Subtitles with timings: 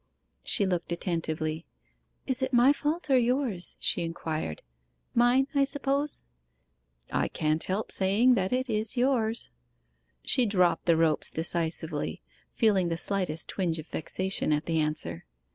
[0.43, 1.67] She looked attentively.
[2.25, 4.63] 'Is it my fault or yours?' she inquired.
[5.13, 6.23] 'Mine, I suppose?'
[7.11, 9.51] 'I can't help saying that it is yours.'
[10.23, 15.25] She dropped the ropes decisively, feeling the slightest twinge of vexation at the answer.